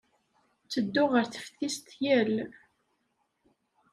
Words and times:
Ttedduɣ 0.63 1.09
ɣer 1.13 1.25
teftist 1.27 1.87
yal. 2.03 2.33